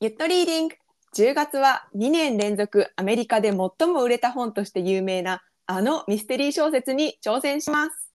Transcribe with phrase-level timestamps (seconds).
[0.00, 0.76] ゆっとリーディング
[1.16, 8.12] 10月は2年連続アメリカで最も売れた本として有名なあのミステリー小説に挑戦します。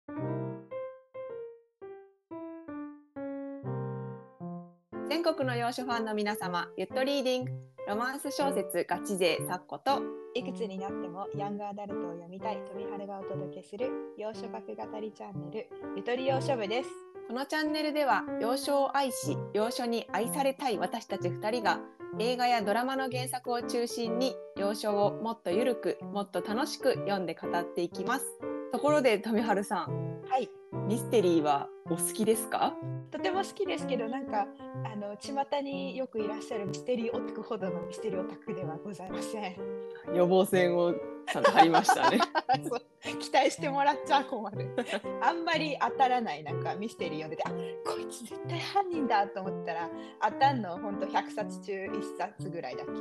[5.10, 7.52] 全国の洋書ファンの皆様、ゆっとリーディング
[7.88, 10.04] ロマンス小説ガチ勢サッコと
[10.34, 16.90] いくつになってもヤングアダルトを読みたい富春がお届けする洋書学語りチャンネルゆとり洋書部です。
[17.28, 21.80] このチャンネルでは洋書を愛し洋書に愛されたい私たち2人が
[22.20, 28.26] 映画やドラマの原作を中心に洋書をもっとゆるくもっと楽しく読んで語っていきます。
[28.72, 30.22] ところで富春さん。
[30.30, 30.50] はい、
[30.88, 32.74] ミステリーはお好きですか？
[33.12, 34.48] とても好きですけどなんか
[34.86, 39.56] あの巷によくいらっしゃるミステリーオタクほどのミステリーオタクではございません。
[40.16, 40.94] 予防線を
[41.32, 42.20] ちゃんと張りましたね
[43.20, 44.76] 期待してもらっちゃ困る。
[45.22, 47.50] あんまり当たらないなんかミステリー読んでてあ
[47.90, 49.90] こいつ絶対犯人だと思ったら
[50.22, 52.92] 当たんのほんと100冊中1冊ぐらいだけ。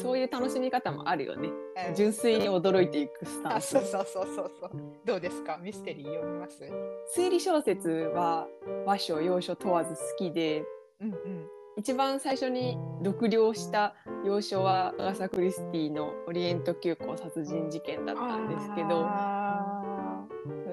[0.00, 1.50] そういう楽しみ方もあるよね
[1.88, 4.70] うん純粋に驚いていくスタンスあそうそうそうそうそう。
[5.04, 5.58] どうですか？
[5.58, 6.62] ミステリー読みます？
[7.16, 8.46] 推理小説は
[8.86, 10.64] 和書洋書問わず好きで
[11.00, 11.48] うんうん。
[11.76, 19.06] 一番最初に読了した洋書はアガサ・クリスティのオリエント急行殺人事件だったんですけど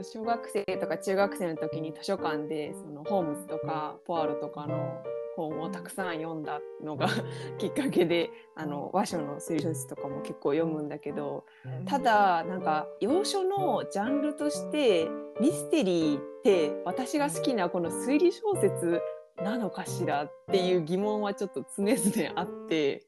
[0.03, 5.01] 小学生とか中学生の時に図書館でそのホームズとかポアロとかの
[5.35, 7.07] 本をたくさん読んだのが
[7.57, 11.45] きっかけであの和書の推理小説とかも結構読むんだけど
[11.85, 19.01] ただなんか洋書のジャンルとしてミステリーって私が好きなこの推理小説
[19.37, 23.05] なのかしらっていう疑問はちょっと常々あって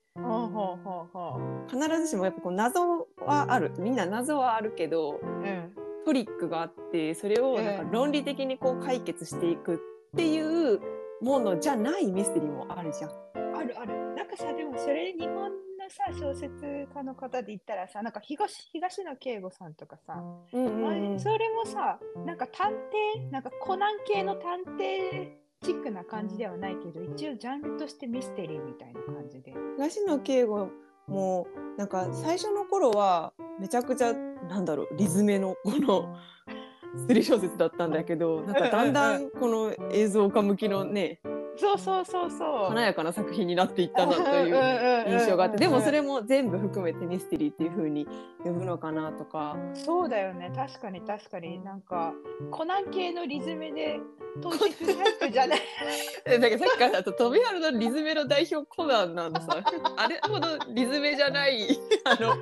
[1.70, 5.26] 必ずしもやっぱこう謎はあるみんな謎はあるけどう。
[5.26, 5.74] うん。
[6.08, 9.78] トリックがあってそれをなんか論理的にこう解決していくっ
[10.16, 10.80] ていう
[11.22, 13.12] ものじゃないミステリーもあるじゃん。
[13.58, 14.16] あるある。
[14.16, 15.52] なんかさ、でもそれ日本の
[15.90, 25.31] さ、小説家の方で言ったらさ、なんか東東野圭吾さんとかさ、うんうんまあうんそれもさ、なんか探偵、なんかコナン系の探偵
[25.63, 29.53] チックな感じではないけど、一応ジャンルとしてミステリーみたいな感じで。
[29.78, 30.69] 東野圭吾
[31.07, 31.47] も
[31.78, 36.16] なんか最初の頃はめちゃくちゃなんだろうリズメのこの
[37.07, 41.19] 推理小説だったんだけどなんかだんだんこの映像化向きのね
[41.57, 42.69] そうそうそうそう。
[42.69, 48.07] 華やかな作品になっていったなという印象があってでもそれも全部含めてミステリーっていう風に
[48.44, 49.57] 呼ぶのかなとか。
[49.73, 51.63] そうだよね、確かに確かに。
[51.63, 52.13] なんか、
[52.51, 54.00] コナン系のリズムで
[54.40, 55.59] 統一するタイプじゃない。
[56.25, 59.57] えだからさっきからだと飛び原のリズメの代表コナンなんでさ。
[59.97, 62.35] あれほどリズメじゃないあの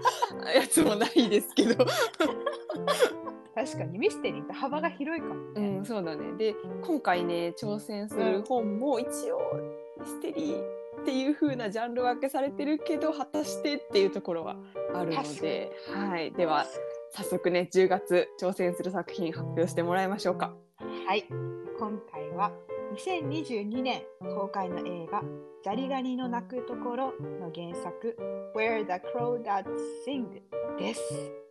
[0.52, 1.86] やつもないですけど、
[3.56, 5.78] 確かにミステリーって幅が広いかもうね。
[5.78, 6.56] ん、そうだねで
[6.86, 9.40] 今回ね挑戦する本も一応
[10.00, 10.62] ミステリー
[11.02, 14.58] っていう風なジャンル分けされてるけど果たしてっていうところは
[14.94, 16.66] あるので、はい、では
[17.12, 20.54] 早速ね10月挑戦する作品発表してもらいましょうか。
[21.08, 21.24] はい、
[21.80, 22.52] 今回は
[22.96, 25.24] 2022年公開の映画
[25.64, 28.18] 「ザリガニの鳴くところ」の原作
[28.56, 29.66] 「Where the Crawdads
[30.06, 30.42] Sing」
[30.78, 31.45] です。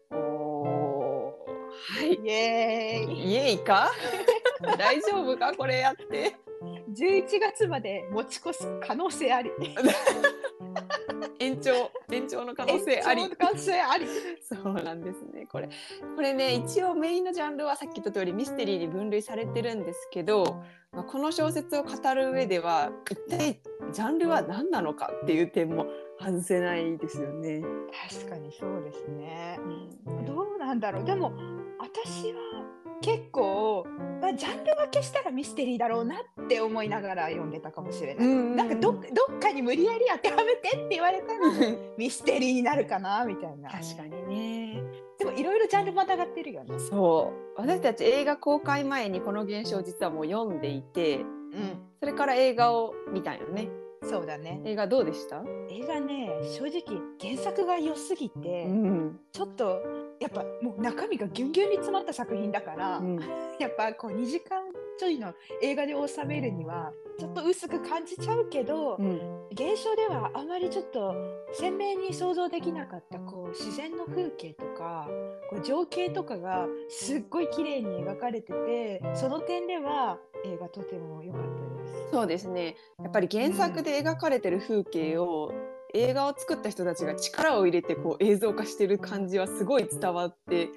[1.87, 2.15] はい。
[2.15, 3.33] イエーイ。
[3.33, 3.91] イエイか？
[4.78, 5.53] 大丈夫か？
[5.55, 6.37] これやって。
[6.94, 9.50] !11 月まで持ち越す可能性あり。
[11.38, 14.06] 延長延長の可能性あり延長の可能性あり。
[14.43, 15.69] そうなんですねこれ
[16.16, 20.62] これね一応メインのジャンルはさっき言った通りミステリーに分類されてるんですけど、
[20.93, 23.60] まあ、この小説を語る上では一体
[23.93, 25.87] ジャンルは何なのかっていう点も
[26.21, 27.62] 外せないですよね。
[28.09, 29.59] 確かにそうですね。
[30.06, 31.33] うんどうなんだろうでも
[31.78, 32.41] 私は
[33.00, 33.87] 結構、
[34.24, 38.26] まあ、ジャンル分けしたらミステリーだろうなって思いながら読んでたかもしれない。
[38.26, 43.68] うんなんかどっどっかに無理やり当てはめてって言われたらミステリーになるかなみたいな。
[43.70, 44.82] 確かにね
[45.18, 46.78] でもいろいろジャンルまたがってるよね。
[46.78, 51.24] そう私たち映画公開前にこの現象実はもう読んでいてう
[52.00, 54.62] それから映画を見たんよねん、そうだね。
[54.64, 59.82] 映画どうでした、映画ね正直原作が良すぎて、んちょっと
[60.21, 63.21] やっぱもう中身がギュンギュンに詰まった作品だから、うん。
[63.59, 64.63] やっぱこう2時間
[64.99, 69.21] ちょいの映画で収めるにはちょっと薄く感じちゃうけど、うん。
[69.51, 71.15] 現象ではあまりちょっと
[71.53, 75.09] 鮮明に想像できなかったこう自然の風景とか
[75.49, 82.11] こう情景とかがすっごい綺麗に描かれててその点では映画とても良かったです。
[82.13, 82.77] そうですね。
[83.03, 85.53] やっぱり原作で描かれてる風景を、
[85.94, 90.68] 映画を作った人たちが力を入れてこう映像化してる感じはすごい伝わって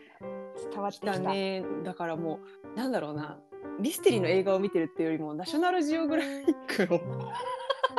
[0.56, 1.14] き伝わってきた。
[1.14, 2.40] たねだからも
[2.76, 3.38] うなんだろうな
[3.80, 7.00] ミステリーの映画を見てるっていうよりもナショナルジオグラフィックを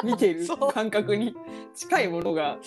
[0.05, 1.35] 見てる感覚に
[1.75, 2.59] 近いものが。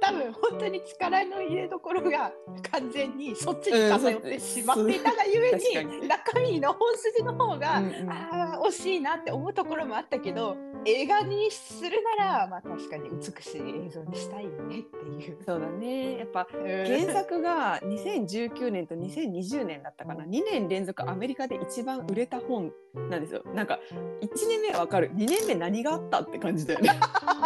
[0.00, 2.32] 多分本当に力の入れどころが
[2.72, 8.10] 完全にそっちに偏ってしまっていたがゆえに中身の本筋の方が、うんうん。
[8.10, 15.38] ああ惜しいなって思うところもあったけど映画にするならまあ確かに美しい映像にしたいよねっていう。
[15.46, 16.18] そうだね。
[16.18, 20.24] やっぱ原原作が2019年と2020年だったかな。
[20.24, 23.42] 2年連続アメリカで一番売れた本なんですよ。
[23.54, 23.80] なんか
[24.20, 25.10] 1年目はわかる。
[25.14, 26.90] 2年目何があったって感じだよね。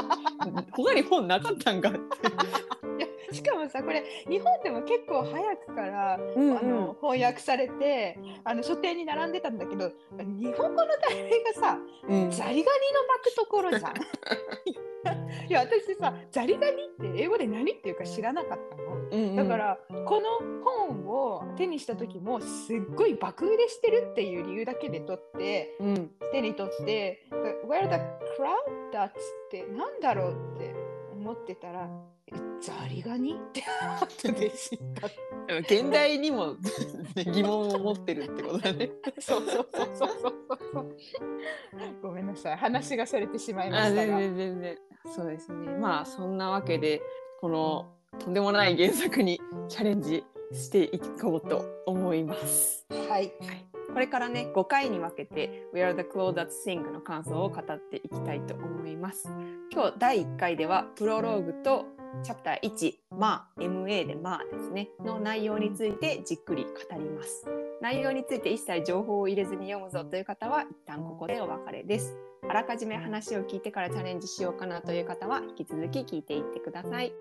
[0.72, 1.98] 他に本なかったんかって
[3.36, 11.78] しかもさこれ日本でも結構早くから、うんあの翻訳されてあの書店に並んでたんだけど日本語の題名がさ
[12.08, 12.64] うんザリガニの鳴
[13.24, 13.94] くところじゃん。
[15.48, 18.84] いや私さザリガニって英語で何っていうか知らなかったの。
[19.10, 27.22] うんうんだからこの本を手にした時もすっごい爆売れしてるっていう理由だけで取ってうん手に取って
[27.68, 27.96] 「Where the
[28.36, 29.12] crowd dots」っ
[29.50, 30.74] てなんだろうって
[31.26, 31.88] 思ってたら
[32.28, 33.64] 「えザリガニ?」って
[34.00, 35.08] 後で知った。
[35.58, 36.54] 現代にも
[37.14, 38.90] ね 疑問を持ってるってことだね。
[39.18, 40.96] そうそうそうそうそうそう。
[42.02, 44.18] ごめんなさい話がそれてしまいましたが。
[44.18, 44.78] 然全然
[45.14, 47.02] そうですねまあそんなわけで
[47.40, 52.86] このとんでもない原作にチャレンジしていこうと思います。
[53.08, 53.32] はい。
[53.96, 59.32] これからね5回に分けて「We are the Clothes That Sing」の感想を語っていきたいと思います。
[59.72, 61.86] 今日第1回ではプロローグと
[62.22, 67.48] チャプター1「まあ MA でまあ」ですねの内容についてじっくり語ります。
[67.80, 72.18] 内容について一切情報を入れずに読むぞという方は一旦ここでお別れです。
[72.46, 77.14] あらかじめ話を聞いてからチャレンジしようかなという方は引き続き聞いていってください。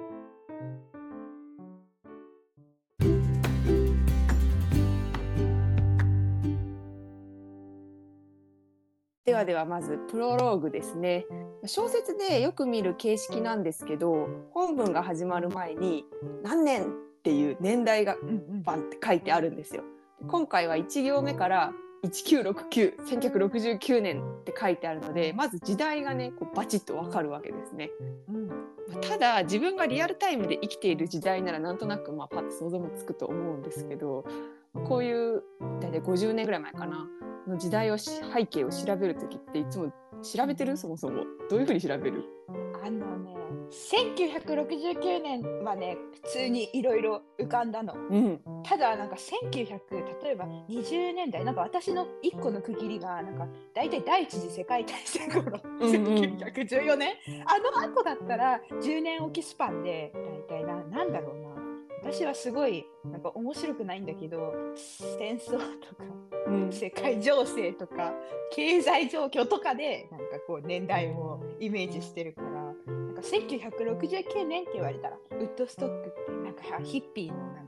[9.36, 11.26] ではではまずプロローグですね
[11.66, 16.06] 小説でよく見る形式なんですけど本文が始まる前に
[16.42, 16.86] 何年っ
[17.22, 18.16] ていう年代が
[18.64, 19.84] バンって書いてあるんですよ。
[20.30, 21.74] 今回は1行目から
[22.04, 27.90] 1969-1969年って書いてあるのでまず時代がねこうバチッとわかるわけですね。
[28.30, 28.50] うん
[29.02, 34.24] ただ自分がリアルタイムで生きている時代ならなんとなくまあパッと想像もつくと思うんですけど
[34.88, 35.44] こういう
[35.82, 37.06] 大体50年ぐらい前かな
[37.48, 40.78] の時代をし背景を調べる時っていつも調べてる？
[40.78, 41.24] そもそも。
[41.50, 42.24] どういうふうに調べる？
[42.84, 43.34] あのね、
[43.72, 47.96] 1969年はね、普通にいろいろ浮かんだの。
[47.96, 48.40] うん。
[48.64, 49.80] ただ、なんか1900、
[50.24, 56.06] 例えば20年代、なんか私の一個の区切りが、なんか大体第一次世界大戦頃、うんうん。
[56.44, 57.16] 1914年、
[57.46, 60.12] あの後だったら10年おきスパンで、
[60.48, 61.45] 大体な、なんだろうな。
[62.06, 66.04] 私はすごい、なんか面白くないんだけど、戦争とか、
[66.48, 66.72] うん。
[66.72, 68.14] 世界情勢とか
[68.52, 77.68] 経済状況とかでなんかこう年代をイメージしてるからなんか1969年って言われたらウッドストックってなんかヒッピーのなん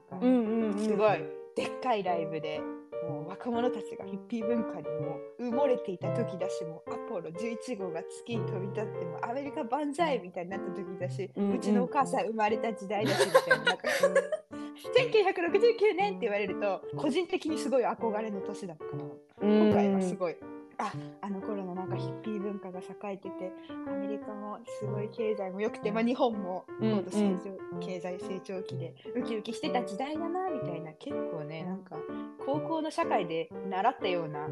[0.75, 1.23] かすごい
[1.55, 2.61] でっかいライブで
[3.07, 11.49] もう若者たちがヒッピー文化にも埋もれていた時だしもうアポロ11号が月に飛び立ってもアメリカ万歳みたいになった時だし、うん。
[11.49, 13.77] ううんちのお母さん生まれた時代だしみたいななん。
[13.77, 13.87] か
[14.95, 19.03] 1969年って言われると個人的にすごい憧れの年だったから
[19.41, 20.35] 今回はすごい。
[20.79, 23.51] ああの頃のなんかヒッピー文化が栄えてて
[23.87, 31.95] アメリカもすごい経済も良くて、まあ、日本もうん高度成長、経済成長期でウキウキしてた時代だなみたいな結構ねなんか
[32.45, 34.49] 高校の社会で習ったような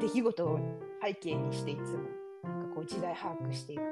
[0.00, 0.60] 出来事を
[1.02, 1.98] 背景にしていつも
[2.44, 3.82] なんかこう時代把握していく。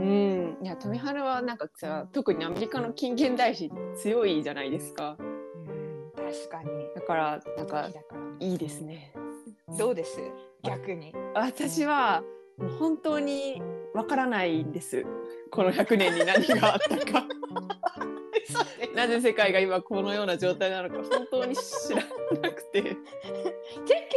[0.00, 5.16] うん、いや富原はなんかさ特にアメリカの近現代史強いじゃないですか。
[5.18, 6.70] うん確かに。
[6.94, 7.88] だからなんか
[8.38, 9.12] いいですね。
[9.78, 10.20] どうです？
[10.62, 11.14] 逆に。
[11.34, 12.22] 私は
[12.58, 13.62] もう本当に
[13.94, 15.04] わからないんです。
[15.50, 17.26] この100年に何があったか。
[18.94, 22.02] なぜ世界が今このような状態なのか本当に知ら
[22.42, 22.96] なくて。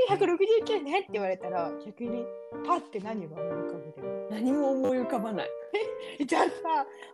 [0.09, 2.25] 1969年って言われたら逆に
[2.65, 5.49] パッて何が思い浮かぶでも何も思い浮かばない
[6.25, 6.49] じゃあさ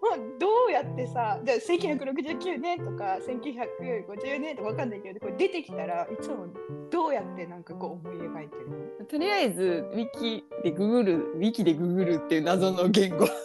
[0.02, 6.48] もうどうやってさじゃあ1969年とか1950年とかわかんないけどこれ出てきたらいつも
[6.90, 9.06] どうやってなんかこう思い描いてるの？
[9.06, 13.26] とりあえずウィキでググるウィキでググるっていう謎の言語。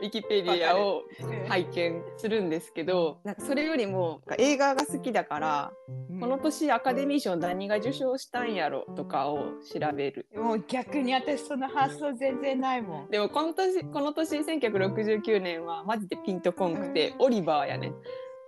[0.00, 1.04] ウィキペディアを
[1.48, 5.72] 拝見するんですけどなんかそれよりも映画が好きだから、
[6.20, 10.26] この年アカデミー賞何が受賞したんやろとかを調べる。
[10.34, 13.10] もう逆に私その発想全然ないもん。
[13.10, 17.92] でもこの年この年1969年はマジでピンとこんくて、オリバーやね。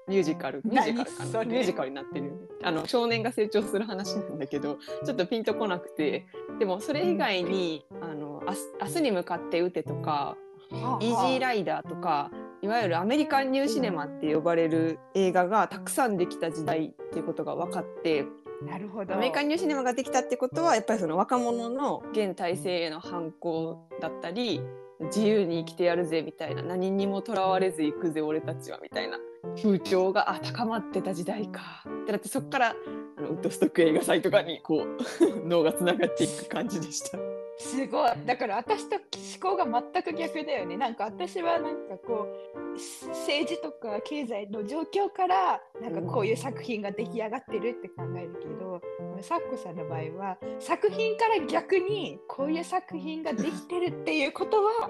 [0.08, 1.44] ミュージカルミュージカルかな。
[1.44, 2.38] ミュージカルになってるよね。
[2.62, 6.26] あの少年が成長する話なんだけどちょっとピンとこなくて
[6.58, 10.36] でもそれ以外に「あの明日明日に向かって打て」とか
[10.72, 12.30] 「イージーライダー」とか
[12.62, 18.24] いわゆるアメリカンニューシネマって呼ばれる映画がたくさんできた時代っていうことが分かって
[18.66, 19.14] なるほど。
[19.14, 24.62] アメリカンニューシネマができたってことはやっぱりその若者の現体制への反抗だったり
[25.00, 29.18] 自由に生きてやるぜみたいな何にもとらわれず行くぜ俺たちはみたいな
[29.56, 32.74] 風潮があ高まってた時代かってなってそこから
[33.16, 34.96] あのウッドストック映画祭とかにこう
[35.46, 37.18] 脳がつながっていく感じでした。
[37.60, 38.10] すごい。
[38.24, 40.76] だから私と思考が全く逆だよね。
[40.76, 42.28] なんか私はなんかこ
[42.64, 42.72] う
[43.08, 48.80] 政治とか経済の状況からなんかこういう作品が出来上がってるって考えるけど、
[49.22, 54.88] サッコさんの場合は作品から逆にこういう作品ができてるっていうことは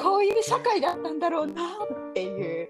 [0.00, 1.62] こういう社会だったんだろうな
[2.10, 2.68] っていう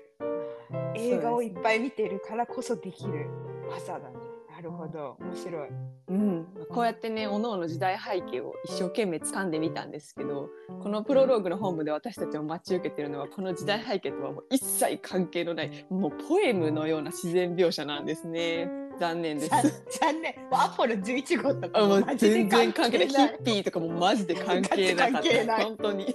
[0.95, 3.29] 映画をいっぱい見てるからこそできる
[3.71, 4.17] 技だね。
[4.59, 5.17] なるほど。
[5.21, 5.69] 面白い。
[6.09, 10.49] うん、こうやってねおのおの時代背景を一生懸命掴んでみたんですけど
[10.83, 19.51] このプロローグの本部で私たちも待ち受けてるのはこの時代背景とはもう一切関係のないもうポエムのような自然描写なんですね残念です。
[19.51, 19.63] 残
[20.01, 20.35] 残念。
[20.51, 26.15] アポロ11号とかあもう全然関係ないヒッピーとかもマジで関係なかった本当に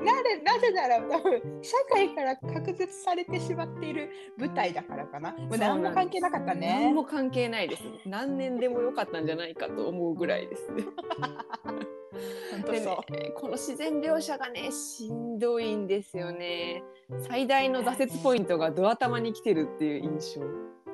[0.00, 5.32] なぜなぜなら多分社会から隔絶されてしまっている舞台だからかな。
[5.32, 6.92] もう何も関係なかった何ね。
[6.92, 10.84] も関係ないです何年でもよかったんじゃないかと思うぐらいですね
[12.64, 12.80] で。
[12.80, 16.82] ねこの自然描写がねしんどいんですよね
[17.28, 20.40] 最大の挫折ポイントがドア玉に来てるっていう印象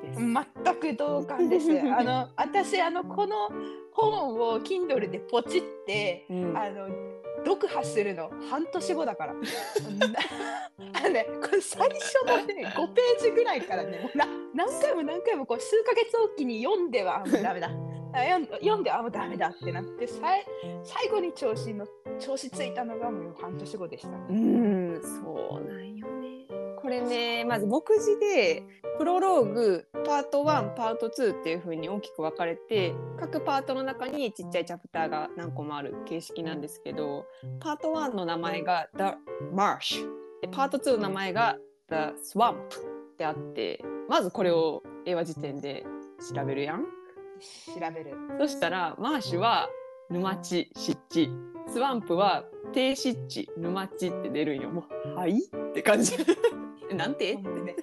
[0.03, 1.69] です、全く同感です。
[1.97, 3.49] あの私あのこの
[3.91, 6.87] 本を Kindle でポチってうんあの
[7.45, 9.33] 読破するの半年後だから。
[9.33, 9.41] な
[10.93, 17.69] あのね、これ最初のね5ページぐらいからねな何回も何回もこう数ヶ月おきに読んではあもうダメだ
[18.13, 20.45] あ読ん読んではもうダメだってなってさい
[20.83, 21.85] 最後に調子の
[22.19, 26.22] 調子ついたのがもう半年後でした、うーん、そうなんよね。
[26.83, 28.61] これね、まず目次で、
[28.97, 37.25] プロローグ、パート1、パート2っていう風に大きく分かれて、各パートの中にちっちゃいチャプターが何個もある形式なんですけど、
[37.61, 39.03] パート1の名前が The
[39.55, 40.05] Marsh、
[40.41, 41.95] でパート2の名前が The
[42.37, 42.69] Swamp っ
[43.17, 45.85] てあって、まずこれを英和辞典で
[46.35, 46.83] 調べるやん。
[46.83, 48.13] 調べる。
[48.39, 49.69] そしたら、マーシュは
[50.09, 51.29] 沼地、湿地、
[51.67, 52.43] スワンプは
[52.73, 54.69] 低湿地、沼地って出るんよ。
[54.69, 55.39] もう、はい？
[55.39, 56.13] って感じ。
[56.95, 57.35] なんて？
[57.35, 57.75] ね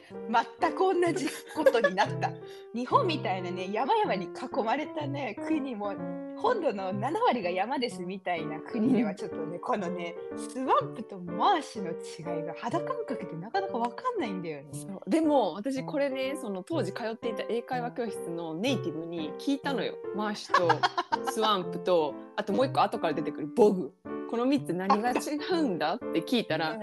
[0.60, 2.30] 全く同じことになった。
[2.74, 5.92] 日本みたいなね山々に囲まれたね国も
[6.40, 14.68] 本土の7割が山ですみたいな国ではちょっとねこのねスワンプとマーシュの違いが肌感覚でなかなか分かんないんだよね。
[14.72, 15.10] そう。
[15.10, 19.94] でも私これねその当時通っていた英会話教室のネイティブに聞いたのよ。
[20.16, 20.68] マーシュと
[21.30, 23.92] スワンプとあともう一個後から出てくるボグ。
[24.30, 26.78] この3つ何が違うんだって聞いたら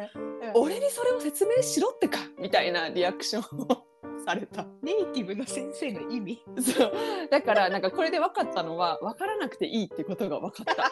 [0.54, 3.87] 俺にそれを説明しろってかみたいなリアクションを
[4.26, 4.66] された。
[4.82, 6.42] ネイティブの先生の意味。
[6.62, 6.92] そう。
[7.30, 10.92] だからなんかこれで分かったのは分からなくていいってことが分かった。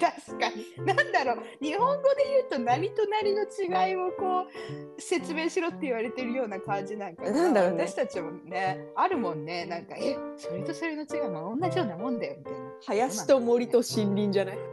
[0.00, 0.86] 確かに。
[0.86, 1.44] なんだろう。
[1.62, 4.46] 日本語で言うと何と何の違いをこ
[4.96, 7.30] う説明しろって言われてるような感じなんかな。
[7.32, 7.86] なんだろうね。
[7.86, 9.66] 私たちもねあるもんね。
[9.66, 12.60] なんかえそれとそれの違いも同じようなもんだよみたいな。
[12.86, 14.58] 林と森と森林じゃない？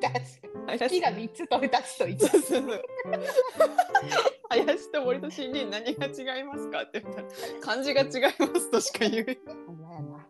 [0.00, 0.78] 確かに。
[0.78, 0.88] 林。
[0.96, 2.82] 木が3つと2つと1そうそうそう。
[3.04, 4.25] 林と
[5.06, 7.28] 森と森林何が違いますかって言ったら
[7.60, 9.38] 漢字が違いますとしか言え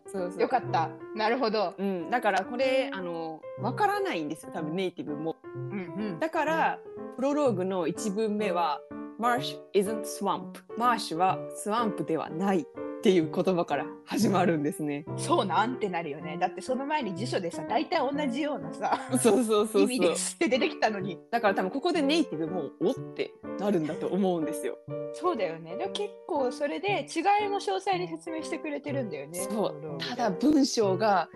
[0.07, 0.89] そうそうよかった。
[1.15, 4.51] なるほど、うん、だからこれあの分からないんですよ。
[4.53, 5.35] 多分ネイティブも。
[5.43, 6.79] うんうん、だから
[7.15, 8.79] プロローグの1文目は
[9.19, 12.65] Marsh isn't swamp マーシュはスワンプではない
[12.97, 15.05] っていう言葉から始まるんですね。
[15.17, 16.37] そうなんてなるよね。
[16.39, 21.19] だってその前に辞書でさ大体同じようなさそうそうそう意味ですって出てきたのに。
[21.29, 24.77] だから多分ここでネイティブもおってなるんだと思うんですよ。
[25.13, 25.77] そうだよね。
[25.77, 29.39] でも結構それで違いも詳細に説明してくれてるんだよね。
[29.39, 29.97] そう。
[29.99, 31.29] ただ文章が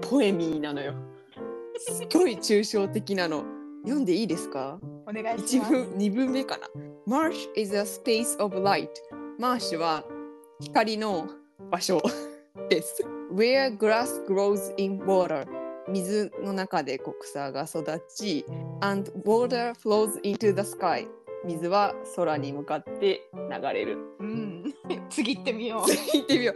[0.00, 0.94] ポエミーなのよ。
[1.78, 3.44] すごい抽象的なの。
[3.84, 4.80] 読んでいいですか？
[5.06, 5.72] お願いし一ます。
[5.72, 6.68] 文二文目かな。
[7.06, 8.88] Marsh is a space of light
[9.38, 10.02] マーシュは
[10.60, 11.28] 光の
[11.70, 12.00] 場所
[12.70, 13.02] です。
[13.30, 15.46] Where grass grows in water
[15.88, 18.44] 水の中で草が育ち
[18.80, 21.06] and water flows into the sky
[21.44, 23.98] 水は空に向かって流れる。
[24.18, 24.74] うん、
[25.10, 26.12] 次行ってみよう。
[26.12, 26.54] 言ってみよ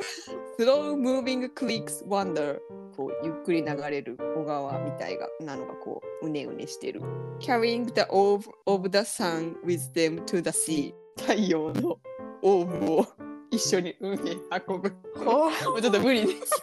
[0.59, 0.63] う。
[0.63, 2.59] Slow moving creeks wander
[2.97, 7.03] こうゆっくり流れる小川みたいがなのがこうねうねしてる。
[7.39, 11.99] Carrying the orb of the sun with them to the sea 太陽の
[12.43, 13.07] オーブを
[13.51, 14.91] 一緒に海へ運ぶ。
[15.25, 16.63] もうちょっと無理です。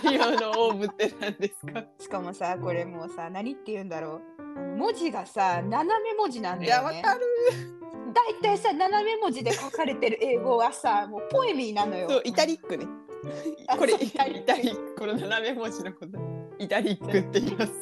[0.00, 1.84] 太陽のオーブって何ですか？
[1.98, 7.20] しかもさこれもうさ何って言うんだろう文字がさ斜め文字なんだいや、わよねかる。
[8.14, 12.86] だいたいさ斜め文字で書かれてる英語はさもうポエミーなのよそう、イタリックね。
[13.68, 14.94] あこれイタリック。
[14.98, 16.18] この斜め文字のこと。
[16.58, 17.72] イタリックって言います。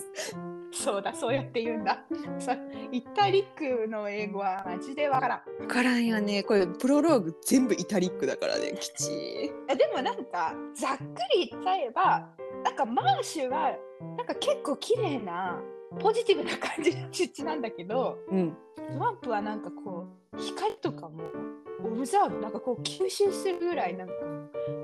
[0.72, 2.04] そうだそうやって言うんだ
[2.38, 2.56] さ
[2.92, 6.42] イタリックの英語はマジでわからんわからんよね。
[6.42, 8.74] これプロローグ全部イタリックだからね。
[8.80, 9.10] きち
[9.68, 11.02] えでもなんかざっく
[11.34, 12.28] り言っちゃえば
[12.64, 13.76] なんかマーシュは
[14.16, 15.60] なんか結構綺麗な
[15.98, 18.56] ポジティブな感じの湿地なんだけどうん。
[18.76, 21.24] swamp はなんかこう光とかも
[21.84, 24.14] absorb なんかこう吸収するぐらいなんか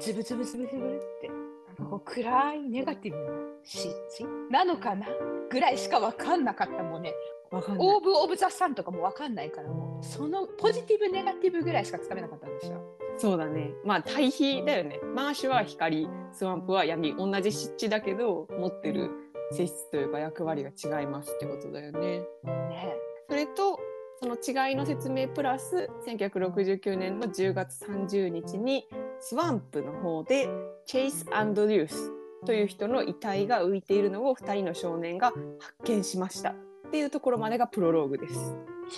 [0.00, 1.34] ズブズブズブズブってな
[1.74, 5.06] んかこう暗いネガティブな湿地なのかな
[5.50, 7.14] ぐらいしか分かんなかったもんね。
[7.52, 12.80] orb of the sun とかも分かんないからもうそのポジティブネガティブぐらいしかつかめなかったんですよ。
[13.18, 13.70] そうだね。
[13.84, 15.00] まあ対比だよね。
[15.14, 17.16] marsh は光、 swamp は闇。
[17.16, 19.10] 同じ湿地だけど、持ってる
[19.52, 22.20] 性質というか役割が違いますってことだよね。
[22.44, 22.96] ね
[23.28, 23.80] それと、
[24.20, 28.88] その違いの説明プラス、1969年の10月30日に、
[29.20, 30.48] スワンプの方で、
[30.84, 36.50] チェイス・アンドリュースという人の遺体が浮いているのを2人の少年が発見しました。
[36.50, 36.54] っ
[36.90, 38.34] ていうところまでがプロローグです。
[38.34, 38.36] い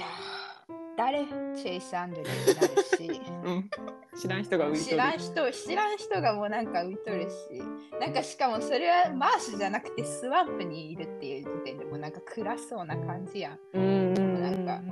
[0.01, 1.25] やー誰？
[1.55, 3.21] チェイス・アンドリューになるし。
[3.45, 3.71] うん。
[4.21, 4.97] 知らん人が浮いて知る。
[4.97, 7.63] らん人知らん人がもうなんか浮いとるし
[8.01, 14.43] なんかしかもそれはマーシュじゃなくてスワンプにいるっていう時点でもうなんか暗そうな感じやんうん。
[14.43, 14.83] なんか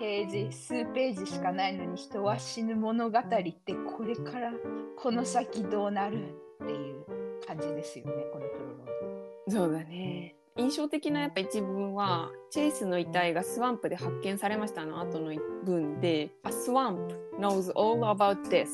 [0.00, 3.54] ページ数ページしかないのに人は死ぬ物語って
[3.96, 4.52] これから
[4.96, 7.04] この先どうなるっていう
[7.46, 10.34] 感じですよねこのプロローグそうだね。
[10.58, 16.96] 印象的なやっぱ一文はチェイスの遺体がスワンプで発見されましたの後の一文で「A swamp
[17.38, 18.66] knows all about death」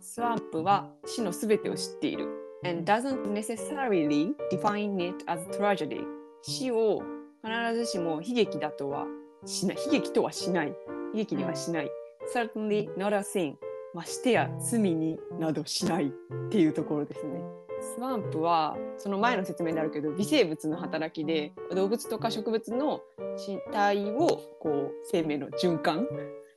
[0.00, 2.46] スワンプは死のすべてを知っている。
[2.64, 6.04] and doesn't necessarily define it as tragedy.
[6.42, 7.02] 死を
[7.44, 9.06] 必ずしも悲劇だとは
[9.44, 9.76] しない。
[9.86, 10.68] 悲劇とはしない。
[10.68, 10.74] 悲
[11.14, 11.90] 劇にはしない。
[12.34, 13.54] certainly not a sin.
[13.94, 16.10] ましてや罪になどしないっ
[16.50, 17.40] ていうところですね。
[17.80, 23.00] スワンプはその前の説明であるけど微生物の働きで動物とか植物の
[23.36, 26.06] 死体をこう生命の循環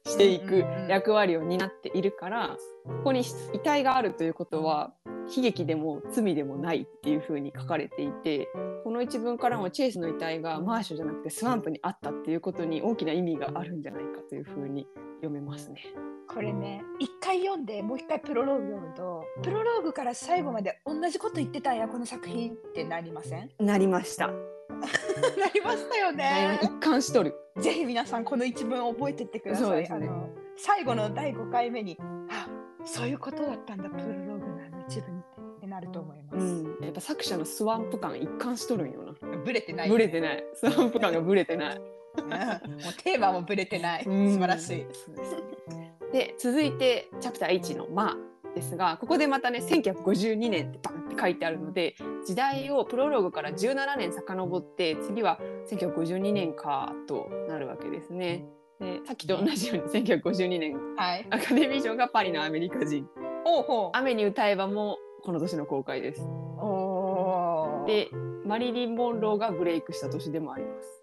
[0.05, 3.21] していく役割を担っているからここに
[3.53, 4.93] 遺体があるということは
[5.35, 8.47] 悲劇でも罪でもないっていうふうに書かれていて
[8.83, 14.87] この一文からもチェイスの遺体がマーシュじゃなくてスワンプにあったっていうことに大きな意味があるんじゃないかというふうに
[15.21, 16.08] 読めますね。
[16.31, 23.49] これね一回読んでもう一回プロローグ読むとプロローグから最後まで同じこと言ってたんやこの作品ってなりません？
[23.59, 24.27] なりました。
[24.69, 27.33] なりましたよね一貫しとる。
[27.57, 29.65] ぜひ皆さんこの一文覚えてってください。
[29.65, 30.09] そうですね
[30.55, 31.97] 最後の第5回目に、
[32.29, 32.47] あ
[32.85, 36.37] そういうことだったんだ、プロローグのあの一文ってなると思います。
[36.37, 39.13] うん、やっぱ作者のスワンプ感一貫しとるんよな。
[39.43, 39.89] ブレてない。
[39.89, 40.43] ブレてない。
[40.53, 41.77] スワンプ感がブレてない。
[41.77, 44.03] うんもうテーマもブレてない。
[44.03, 44.85] 素晴らしい。
[44.91, 48.17] そうですねで続いてチャプター1の「まあ」
[48.55, 51.95] ですがここでまたね1952年ってバンって書いてあるので
[52.25, 58.45] 時代をプロローグから17年遡って次は1952年かとなるわけですね。
[58.79, 61.27] でさっきと同じように1952年はい。
[61.29, 63.07] アカデミー賞がパリのアメリカ人
[63.45, 66.21] おうほ「雨に歌えば」もこの年の公開です。
[66.21, 66.25] う。
[66.25, 68.09] おーで
[68.45, 71.01] マリリン・モンローがブレイクした年でもあります。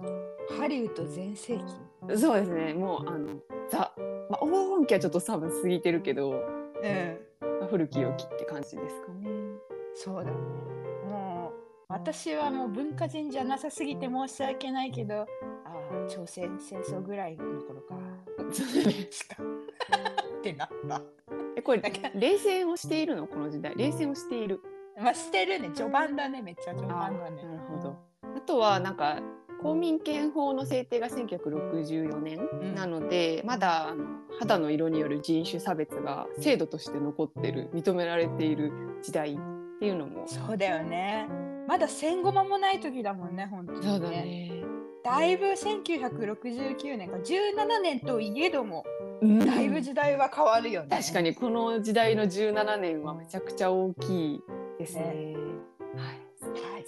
[0.59, 2.19] ハリウッド全盛期？
[2.19, 3.29] そうですねもうあの
[3.69, 3.93] ザ、
[4.29, 6.39] まあ、黄金期はちょっと多分過ぎてるけど、うん。
[7.61, 9.31] まあ古き良きって感じですかね。
[9.95, 10.37] そうだね。
[11.09, 11.59] もう
[11.89, 15.27] 私はもう文化人じゃなさすぎて申し訳ないけど、ああ、
[16.09, 17.95] 朝鮮戦争ぐらいの頃か。
[18.39, 18.43] っ
[20.43, 21.01] てなった。
[21.57, 23.27] えこれだから冷戦をしているの？
[23.27, 24.61] この時代冷戦をしている。
[24.99, 25.71] まあ、してるね。
[25.75, 26.43] 序盤だね。
[26.43, 27.43] めっちゃ序盤だね。
[27.43, 27.97] なるほど。
[28.37, 29.21] あとはなんか
[29.67, 34.05] 公民権法の制定が1964年うんなので、まだあの
[34.39, 38.71] 肌の色による人種差別が制度として残ってる認められている
[39.03, 39.39] 時代っ
[39.81, 41.29] ていうのもそうだよね。
[41.67, 43.87] まだ戦後間もない時だもんね、本当に、ね。
[43.89, 44.53] そうだね。
[45.03, 48.85] だいぶ1969年か17年といえども、
[49.21, 50.97] うんだいぶ時代は変わるよね。
[50.97, 54.41] 確かにこの時代の17年はめちゃくちゃ大きい
[54.79, 55.03] ですね。
[55.03, 55.17] はい
[55.97, 56.26] はい。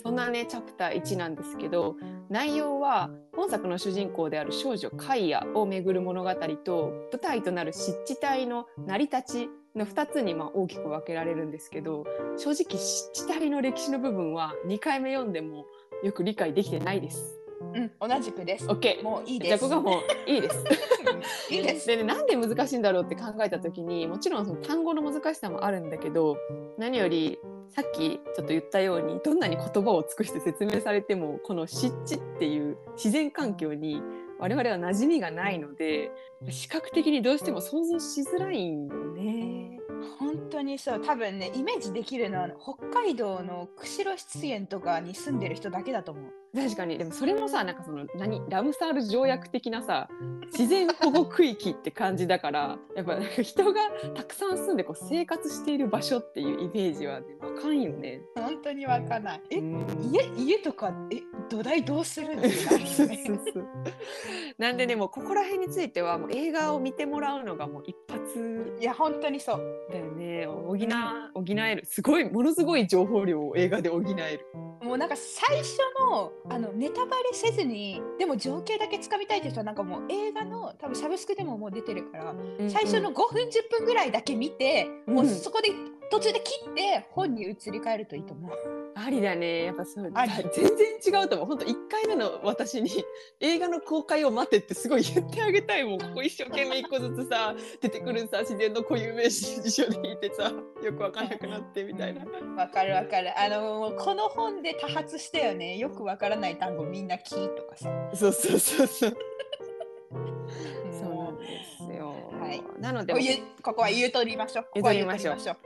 [0.03, 1.97] そんなねチャプター1なんですけど
[2.29, 6.35] 内容は本作の主人公である少女カイアをめぐる物語
[6.65, 12.05] と舞台となる湿地帯の成り立ちの2つにまあ大きく分けられるんですけど
[12.37, 15.67] 正直湿地帯の歴史の部分は2回目読んでも
[16.03, 17.39] よく理解できてないです。
[17.75, 18.67] うん、同じくです。
[18.67, 19.03] OK。
[19.03, 19.49] もういいです。
[19.49, 20.57] じゃあここはもういいです。
[20.57, 20.63] う
[21.53, 21.87] んいいです。
[21.87, 26.37] でね、なんで難しいんだろうって考えた時にもちろんその単語の難しさもあるんだけど
[26.79, 27.39] 何より
[27.71, 34.03] さっきちょっと言ったようにどんなに言葉を尽くして説明されてもこの湿地っていう自然環境に
[34.39, 36.11] 我々は馴染みがないので
[36.51, 39.79] 視覚的にどうしても想像しづらいんよね。
[40.19, 46.25] 本当にそう、多分ね、イメージできるのは北海道の釧路湿原とかに住んでる人だけだと思う。
[46.55, 46.97] 確かに。
[46.99, 48.41] でもそれもさなんかその何？
[48.49, 50.09] ラムサール条約的なさ
[50.47, 53.23] 自然保護区域って感じだからやっぱなん。
[53.25, 53.81] か 人が
[54.15, 58.23] たくさん住んでこう生活している場所っていうイメージはねわかんよね。
[58.35, 59.43] 本当にわかんない。
[59.51, 59.87] え、うん。
[60.13, 62.79] 家家とかえ土台どうするんですか？
[62.87, 63.67] そうそうそう。
[64.59, 69.89] なんでねもうここら辺についてはもう映画を見てもらうのがもう一発いや本当にそう。
[69.93, 70.47] だよね。
[70.47, 70.77] 補補
[71.59, 71.85] える。
[71.85, 74.47] すごいものすごい情報量を映画で補える。
[74.83, 82.35] もうなんか最初のあのネタバレせずにでも情景だけつかみたいって人はなんかもう映画の多分サブスクでももう出てるから、
[82.69, 85.71] 最初の5分10分ぐらいだけ見て、もううんそこで
[86.11, 88.78] 途中で切って本に移り変えるといいと思う。
[88.95, 92.91] ありだねやっぱそう全然違うと思う本当1回目の私に
[93.41, 102.25] 映画の公開を待てってすごい言ってあげたいもん ここ一生懸命一個ずつさ出てくるさ自然の固有名詞辞書で引いてさよくわかんなくなってみたいな。
[102.57, 103.39] わかるわかる。
[103.39, 105.77] あのこの本で多発したよね。
[105.77, 107.91] よくわからない単語みんなキーとかさ。
[108.15, 109.17] そうそうそうそう。
[110.93, 111.47] そうなもんで
[111.77, 112.15] すよ。
[112.41, 113.15] はいなので
[113.63, 114.65] ここは言うとりましょう。
[114.73, 115.57] ここは言うとりましょう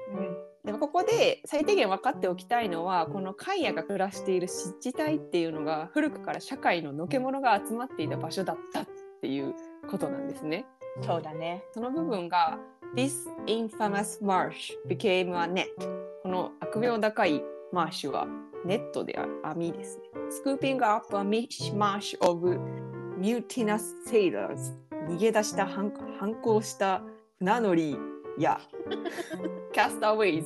[0.65, 8.87] でもここで最低限分かっておきたいのはこのカイヤが暮らしている湿地帯っていうのが古くから社会ののけ者が集まっていた場所だったっ
[9.21, 9.55] ていう
[9.91, 10.65] ことなんですね。
[11.05, 11.65] そうだね。
[11.73, 12.59] その部分が
[12.95, 15.67] This infamous marsh became a net
[16.23, 18.29] この悪名高いマーシュは
[18.65, 20.05] ネットである網ですね。
[20.45, 22.61] Scooping up a mishmash of
[23.19, 24.77] mutinous sailors
[25.09, 27.03] 逃げ出した反反抗した
[27.39, 27.97] 船乗り
[28.39, 28.61] や
[29.73, 30.45] castaways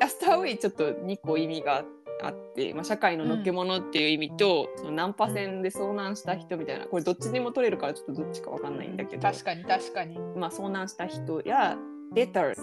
[0.00, 1.84] castaway ちょっと2個意味が
[2.22, 10.18] あって、まあ、社会ののけ者っていう意味と、そのナンパ船で遭難した人みたいなこれどっちにも取れるからちょっとどっちかわかんないんだけど、確かに確かに。
[10.36, 11.76] まあ、遭難した人や
[12.14, 12.56] debtors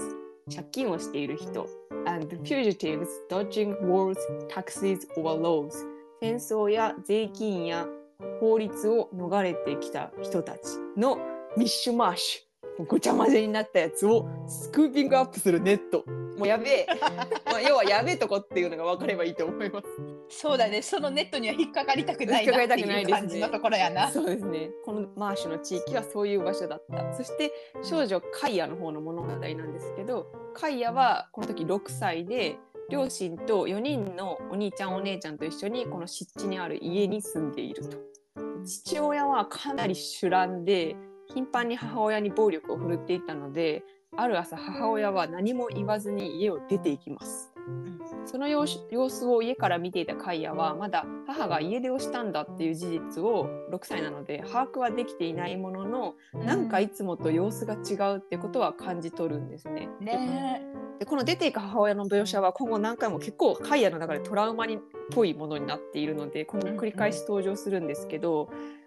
[0.53, 1.67] 借金をしている人。
[2.05, 4.15] And fugitives dodging wars,
[4.49, 5.71] taxes or laws
[6.21, 7.85] 戦争や税金や
[8.39, 10.59] 法律を逃れてきた人たち
[10.95, 11.17] の
[11.57, 12.46] ミッシュマッシュ
[12.85, 16.05] ごちゃ混ぜになったやつをスクーピングアップするネット
[16.37, 16.87] もうやべえ、
[17.45, 19.87] まあ、要はやべえとこっていうのが分かればいいと思います
[20.29, 20.81] そうだね。
[20.81, 24.11] そのネットには引っかかりたくない引っかかなってりたくないいうですね感じのところやな。
[24.11, 24.69] そうですね。
[24.85, 27.13] このマーシュの地域はそういう場所だった。
[27.13, 32.57] そして少女カイヤの方の物語なんですけど、カイヤはこの時6歳で、
[32.89, 37.97] 両親と4人のお兄ちゃんお姉ちゃんと一緒にこの湿地にある家に住んでいると。
[38.63, 40.95] 父親はかなり酒乱で
[41.37, 43.83] 頻繁に母親に暴力を振るっていたので、
[44.15, 47.53] ある朝母親は何も言わずに家を出て行きます。
[48.25, 59.89] その様子を家から見ていたカイヤはまだ母が家出をしたんだっていう事実を6歳なので把握はできていないものの、なんかいつもと様子が違うってことは感じ取るんですね。
[60.01, 60.63] ね
[60.97, 64.79] でこの出ていく母親の描写は今後何回も結構カイヤの中でトラウマにっ
[65.11, 68.55] ぽいものになっているので今後繰り返し登場するんですけど、え。
[68.71, 68.77] うん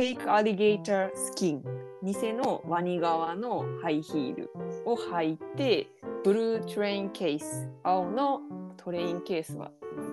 [0.00, 1.62] フェイクアリゲータースキン
[2.02, 4.50] 偽のワニ革のハイヒール
[4.86, 5.88] を履いて
[6.24, 8.40] ブルートレインケース青の
[8.76, 9.70] トレインケースは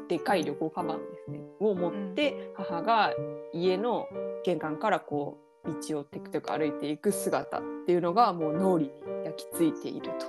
[0.10, 3.14] でかい旅行カバンですねを持って母が
[3.54, 4.08] 家の
[4.44, 8.92] 玄関からこう道をテクテク歩いていく姿っていうのがもう脳裏に
[9.26, 10.26] 焼き付いていると。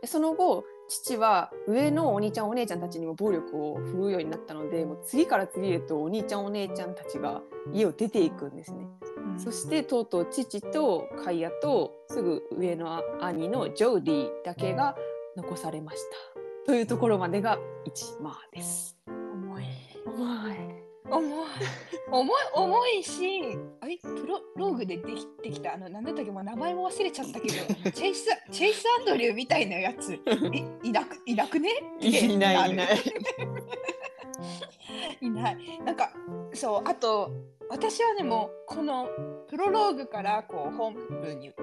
[0.00, 8.86] でその後父は上のお兄ちゃんお姉ちゃんたちにも暴力を振るうようになったのでもう次から次へとお兄ちゃんお姉ちゃんたちが家を出ていくんですね。
[9.36, 14.96] うんそしてとうとう父とカイヤとすぐ上の兄のジョーディだけが
[15.36, 15.98] 残されまし
[16.64, 16.66] た。
[16.66, 18.96] というところまでが1マーです。
[19.06, 19.64] 重い。
[20.06, 20.52] 重い。
[21.08, 21.46] 重い。
[22.10, 27.54] 重い、重いし、あれ、プロローグでできてきた、あの、なんだったっけ、もう名前も忘れちゃったけど、
[27.92, 30.18] チェイス、チェイスアンドリューみたいなやつ、え、
[30.82, 31.70] いなく、いなくね？
[32.00, 32.28] いない
[32.70, 32.98] いるない。
[35.20, 35.80] いない。
[35.84, 36.10] なんか、
[36.56, 37.30] そう、あと、
[37.68, 39.08] 私はね、もう、この
[39.48, 41.54] プロローグからこう本文に移っ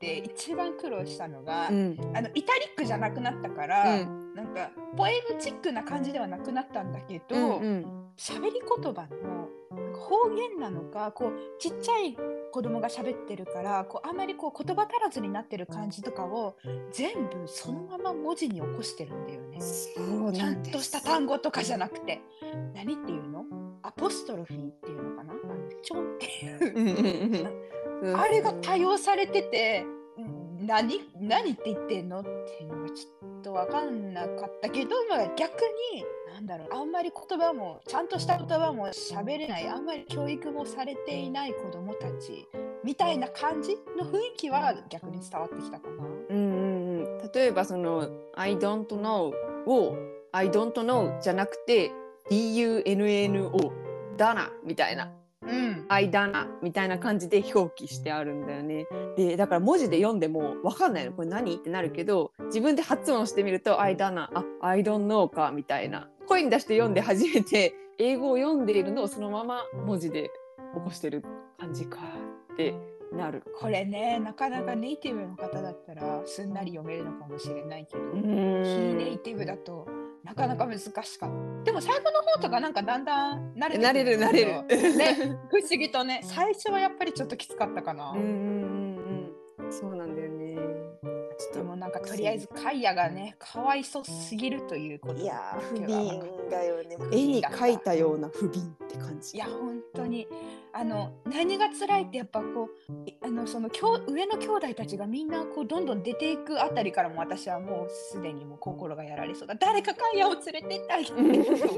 [0.00, 1.96] て、一番苦労したのが、うん。
[2.14, 9.48] あのイタリックじゃなくなったから、うんなんかポエムチックな感じではなくなったんだけど、うんうん喋り言葉の
[9.94, 12.14] 方言なのかこうちっちゃい
[12.52, 16.56] 子供が喋ってるからこうあんまりこう言葉足らずになってる感じとかを
[16.92, 19.58] 全部そのまま文字に起こしてるんだよね。
[19.60, 22.20] そうちゃんとした単語とかじゃなくて。
[22.74, 23.44] 何っていうの？
[23.82, 25.32] アポストロフィーっていうのかな？
[25.82, 28.16] ちょんっていう。
[28.16, 31.00] あれが多用されててん何？
[31.18, 32.20] 何って言ってんの？
[32.20, 32.28] って
[32.62, 35.60] いうのがちょっと分かんなかったけど、まあ、逆
[35.94, 42.48] になんだろうあんまり言葉もちゃんとした言葉も喋れないあんまり教育もされていない子どもたち
[42.84, 46.04] みたいな感じの雰囲気は逆に伝わってきたかな。
[46.30, 47.32] うんうんうん。
[47.32, 49.32] 例えばその「I don't know」
[49.66, 49.96] を
[50.32, 51.92] 「I don't know」じゃなくて
[52.30, 53.72] 「DUNNO」
[54.16, 55.10] だなみたいな。
[55.42, 58.86] うん「だな」みたいな感じで表記してあるんだよね。
[59.16, 61.54] でだから文字で読んでも分かんないのこれ何？
[61.56, 70.30] ってなるけど自分で発音してみると「I だな」あ「I don't know」かみたいな声に出して読んで初めて英語を読んでいるのをそのまま文字で
[70.74, 71.22] 起こしてる
[71.58, 71.98] 感じか
[72.52, 72.74] って
[73.12, 73.42] なる。
[73.60, 79.86] これねなかなかネイティブの方だったらすんなり読めるのかもしれないけど、う非ネイんティブだと
[80.24, 81.26] なかなか難しかった。
[81.64, 84.62] でも最後の方とかなんかだんだん慣れてくなれるなれる。
[84.96, 88.10] ね、不思議とね最初はやっぱりちょっときつかったかな。
[88.10, 89.72] うんうんうんうん。
[89.72, 90.81] そうなんだよね。
[91.52, 96.96] でもなんかとりあえずカイヤがねかわいそうすぎるということいやー不憫だよね。
[97.12, 99.36] 絵に描いたような不憫って感じ。
[99.36, 100.26] いや本当に
[100.72, 111.12] あの何が辛いってやっぱこういあのそのきょう上の兄弟たちがみんなこうどんどん出ていくあたりからも私はもうすでにもう心がやられそうだ誰かカイヤを連れてったりって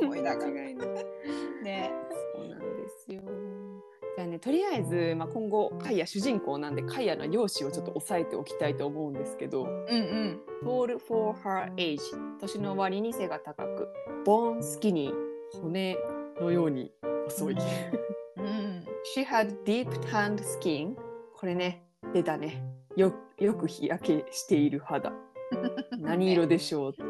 [0.01, 0.53] 思いながら。
[1.65, 1.91] ね
[2.35, 3.23] そうなんですよ。
[4.17, 9.65] じゃあねとりあえず、まあ、今後カイヤ主人公なんでカイヤの容姿をちょっと押さえておきたいと思うんですけど。
[9.65, 11.99] うんうん「Tall for her age」
[12.41, 13.89] 年の割に背が高く
[14.25, 15.13] 「Bone skinny」
[15.61, 15.97] 骨
[16.41, 16.93] のように
[17.27, 17.55] 細い。
[17.55, 17.57] う
[18.43, 20.95] ん、 She had deep tanned skin
[21.35, 22.63] これね出たね。
[22.97, 25.13] よよく日焼けしている肌。
[25.99, 27.03] 何色でしょうって。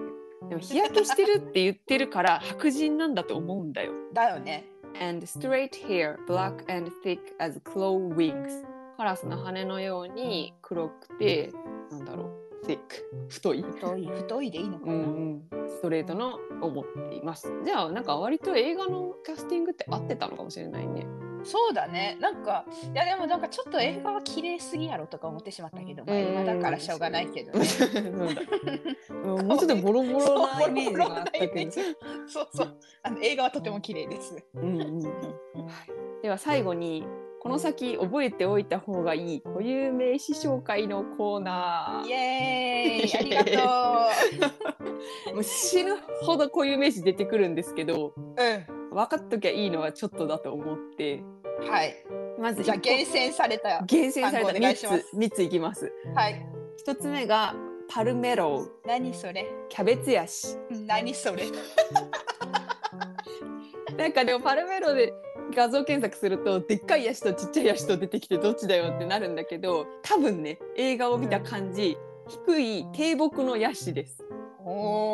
[0.48, 3.92] でも日焼けしてるって言ってるから白人なんだと思うんだよ。
[4.12, 4.64] だよね
[5.00, 8.64] and straight hair black and thick as claw wings.
[8.96, 11.52] カラスの羽のように黒くて
[11.90, 12.30] なんだろ
[12.62, 12.78] う thick
[13.28, 13.62] 太い。
[13.62, 15.68] 太い太いでいいのかな、うんうん。
[15.68, 17.48] ストレートのを持っています。
[17.64, 21.06] じゃあなんか割と映画のキャスティングって合ってたのかもしれないね
[21.44, 22.16] そうだね。
[22.20, 27.66] なんかいやでもなんかちょっと映画は綺麗すぎやろとか思ってしまったけど、まあ、映画だからしょうがないけどね。
[29.24, 31.72] もうちょっとボロボロなイメージがあったけど。
[32.26, 34.36] そうそうあの映画はとても綺麗です。
[34.54, 35.02] うんうんうん。
[35.04, 35.10] は
[36.20, 36.22] い。
[36.22, 37.04] では最後に
[37.40, 42.12] この先覚えておいた方がいい固有名詞紹介のコーナイー。
[42.14, 43.36] エーイ。
[43.36, 44.08] ありが
[45.26, 51.16] と もう死ぬほど固有名詞出てくるんですけどう分かっときゃいいのはちょっとだと思って。
[51.16, 51.94] うんはい。
[52.38, 55.04] まずじゃ厳選された厳選された3単語お願いします。
[55.10, 55.92] つ三ついきます。
[56.14, 56.46] はい。
[56.76, 57.54] 一つ目が
[57.88, 59.46] パルメロ何それ？
[59.68, 60.56] キャベツヤシ。
[60.86, 61.44] 何それ？
[63.96, 65.12] なんかでもパルメロで
[65.54, 74.24] 画像検索するとでっかいヤシとちっちゃいヤシと出てきてどっちだよってなるんだけど多分ね映画を見た感じ、低い低木のヤシです。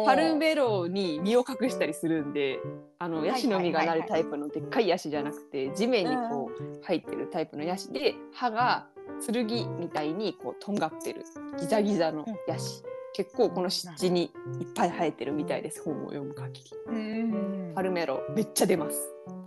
[0.07, 2.61] パルメロに実を隠したりするんで
[2.99, 8.87] あのいヤシの実がなるはいタイプのでっかいヤシじゃなくて地面にこう入ってるタイプのヤシで葉が
[9.27, 9.47] 剣
[9.79, 11.25] みたいにこうとんがってる
[11.59, 12.83] ギザギザのヤシ。
[13.13, 16.71] 結構この湿地にいっぱい生えてるみたいです本を読む限り。
[16.87, 18.99] うんパルメロめっちゃ出ます。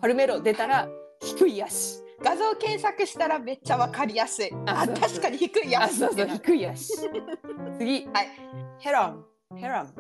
[0.02, 0.90] パルメロ出たら
[1.22, 2.04] 低いヤシ。
[2.22, 6.94] 画像検索したらめっちゃわかりやすいあ確かに低いやあ、つそうそう低いヤシ。
[7.78, 8.28] 次、はい
[8.80, 9.94] Heron。Heron。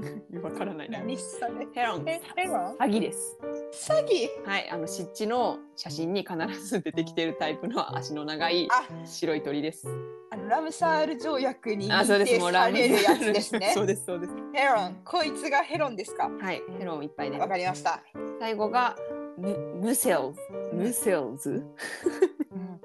[0.42, 1.00] わからないな。
[1.00, 1.66] 何それ？
[1.74, 2.08] Heron。
[2.08, 2.76] え heron？
[2.76, 3.38] サギです。
[3.72, 4.48] サギ？
[4.48, 9.86] はい、あの湿地の写真に必ず出てきているタイプの足の長いあ白い鳥です。
[10.30, 12.32] あのラムサール条約にあ、そうです。
[12.34, 14.32] 認定されるやつですね そうです、そうです。
[14.54, 16.30] heron こいつが heron ですか？
[16.40, 17.46] はい、 heron いっぱい出わ。
[17.48, 18.02] かりました
[18.38, 18.96] 最後が
[19.36, 19.48] ム
[19.82, 20.40] mussels。
[20.72, 21.62] Mussels？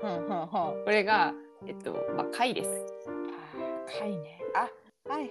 [0.01, 1.33] これが
[1.65, 2.69] えっとまあ貝です。
[3.07, 4.67] あ貝ねあ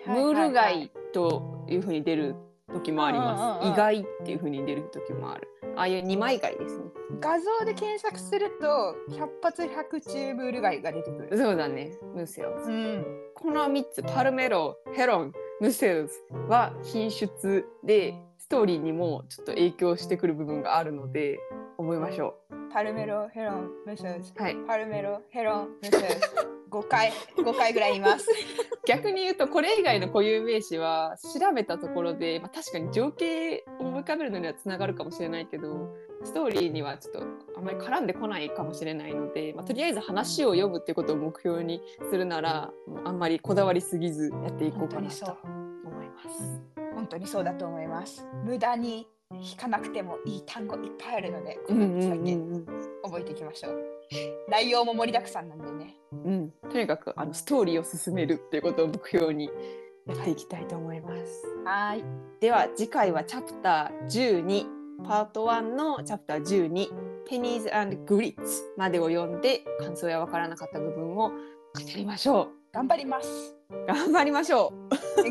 [0.06, 2.36] ムールはい貝というふうに出る
[2.72, 3.68] 時もあります。
[3.68, 5.48] 意外っていうふうに出る時もある。
[5.76, 6.84] ああいう二枚貝ですね。
[7.20, 11.90] 画像で検索すると百発百中ムール貝が出てくるそうだね。
[12.14, 12.70] ムセルズ。
[12.70, 16.14] うんこの3つパルメロ、ヘロン、ムセルズ
[16.48, 21.38] は品質でストーリーにもちょっと影響してくる部分があるので
[21.76, 22.36] 覚えましょ
[22.74, 24.42] パルメロヘロンムセルズう。
[24.42, 24.56] はい。
[24.66, 26.20] パルメロヘロンムセルズ
[26.72, 28.26] 5回5回ぐらい言います
[28.84, 37.22] 逆に言うとこれ以外の固有名詞は調べたところで、まあ、確かに情景を思い浮かべるのにはつながるかもしれないけどストーリーにはちょっと
[37.56, 42.72] あんまり絡んでこないかもしれないので、まあ、とりあえず話を読むっていうことを目標にするなら
[43.04, 45.38] あんまりこだわりすぎずやっていこうかなと
[45.84, 46.60] 思います。
[46.92, 48.26] 本当にそうだと思います。
[48.44, 49.06] 無駄に
[49.42, 52.36] 引かなくてもいい単語いっぱいあるので、こうんの3つだけ
[53.02, 53.76] 覚えていきましょう。
[54.48, 55.96] 内容も盛りだくさんなんでね。
[56.12, 59.50] うん、とにかくあのストーリーを進めるっていうことを目標に
[60.06, 61.46] やっていきたいと思います。
[61.64, 62.04] はい。
[62.40, 64.66] では次回はチャプター12
[65.04, 66.88] パート1のチャプター12
[67.28, 68.36] Pennies and Grits
[68.76, 71.34] までを読んで感想やわからなかった部分を語
[71.96, 73.56] りましょ頑張ります。
[73.70, 73.86] う。
[73.86, 74.72] 頑張りましょ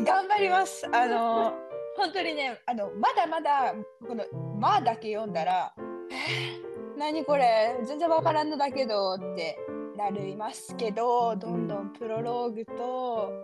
[0.04, 0.86] 頑張ります。
[0.92, 1.52] あの
[1.96, 3.74] 本当にね、あのまだまだ
[4.06, 4.24] この
[4.58, 5.74] 「ま」だけ読んだら
[6.10, 9.58] 「えー、何これ全然わからんのだけど」って
[9.96, 12.72] なりますけどどんどんプロローグと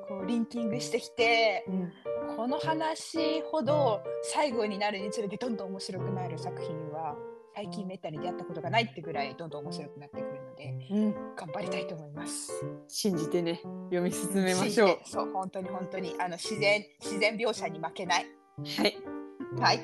[0.09, 1.73] こうリンキングしてきてう。
[1.73, 1.93] うん
[2.37, 7.17] この話ほど最後になるにつれてどんどん面白くなる作品は
[7.55, 12.65] 最近めったに出会ったことがないってぐらいどんどん面白くなってくるのでうん、頑張りたいと思います。
[12.89, 13.61] 信じてね
[13.91, 14.99] 読み進めましょう。
[15.05, 18.40] そう本当に本当にあの自然自然描写に負けない。
[18.65, 18.97] はい。
[19.59, 19.81] はい。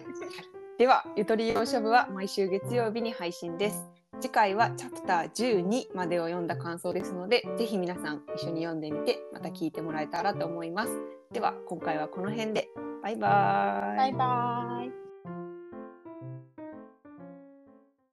[0.79, 3.89] ではゆとり洋書部は毎週月曜日に配信です。
[4.21, 11.01] 次回はチャプター12までを読んだ感想ですので、ぜひ皆さん一緒に読んでみて、また聞いてもらえたらと思います。
[11.33, 12.69] では今回はこの辺で。
[13.03, 13.97] バイバーイ。
[13.97, 15.06] バイバイ。